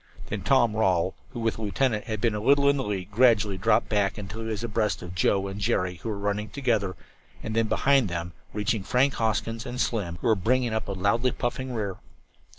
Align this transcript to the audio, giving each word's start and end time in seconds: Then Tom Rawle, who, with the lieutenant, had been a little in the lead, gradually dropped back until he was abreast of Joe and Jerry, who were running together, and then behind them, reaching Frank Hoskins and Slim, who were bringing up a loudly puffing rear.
Then 0.29 0.41
Tom 0.41 0.75
Rawle, 0.75 1.13
who, 1.29 1.39
with 1.39 1.57
the 1.57 1.61
lieutenant, 1.61 2.05
had 2.05 2.19
been 2.19 2.33
a 2.33 2.39
little 2.39 2.67
in 2.67 2.77
the 2.77 2.83
lead, 2.83 3.11
gradually 3.11 3.59
dropped 3.59 3.87
back 3.87 4.17
until 4.17 4.41
he 4.41 4.47
was 4.47 4.63
abreast 4.63 5.03
of 5.03 5.13
Joe 5.13 5.47
and 5.47 5.59
Jerry, 5.61 5.97
who 5.97 6.09
were 6.09 6.17
running 6.17 6.49
together, 6.49 6.95
and 7.43 7.55
then 7.55 7.67
behind 7.67 8.09
them, 8.09 8.33
reaching 8.51 8.81
Frank 8.81 9.13
Hoskins 9.13 9.63
and 9.63 9.79
Slim, 9.79 10.15
who 10.19 10.25
were 10.29 10.33
bringing 10.35 10.73
up 10.73 10.87
a 10.87 10.93
loudly 10.93 11.29
puffing 11.29 11.75
rear. 11.75 11.97